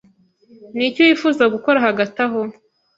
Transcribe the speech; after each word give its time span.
Niki 0.75 0.99
wifuza 1.05 1.43
gukora 1.53 1.83
hagati 1.87 2.17
aho? 2.25 2.41